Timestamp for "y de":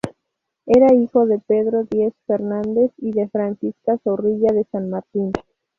2.97-3.29